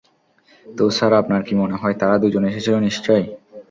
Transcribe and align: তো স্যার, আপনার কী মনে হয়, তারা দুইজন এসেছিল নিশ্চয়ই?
তো 0.65 0.83
স্যার, 0.97 1.11
আপনার 1.21 1.41
কী 1.47 1.53
মনে 1.55 1.75
হয়, 1.81 1.95
তারা 2.01 2.15
দুইজন 2.23 2.43
এসেছিল 2.49 2.75
নিশ্চয়ই? 2.87 3.25